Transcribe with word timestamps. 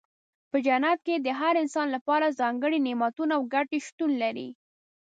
په 0.49 0.57
جنت 0.65 0.99
کې 1.07 1.15
د 1.19 1.27
هر 1.39 1.53
انسان 1.63 1.87
لپاره 1.95 2.35
ځانګړي 2.39 2.79
نعمتونه 2.87 3.33
او 3.37 3.43
ګټې 3.53 3.79
شتون 3.87 4.11
لري. 4.23 4.49